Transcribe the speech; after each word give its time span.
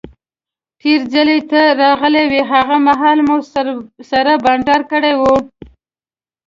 تیر 0.79 1.01
ځل 1.13 1.29
چې 1.35 1.41
ته 1.49 1.61
راغلی 1.81 2.23
وې 2.31 2.41
هغه 2.51 2.75
مهال 2.87 3.19
مو 3.27 3.37
سره 4.13 4.31
بانډار 4.43 4.81
کړی 4.91 5.13
وو. 5.19 5.35